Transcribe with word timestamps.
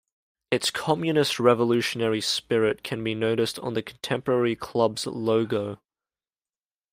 Its 0.49 0.71
communist 0.71 1.39
revolutionary 1.39 2.21
spirit 2.21 2.81
can 2.81 3.03
be 3.03 3.13
noticed 3.13 3.59
on 3.59 3.75
the 3.75 3.83
contemporary 3.83 4.55
club's 4.55 5.05
logo. 5.05 5.79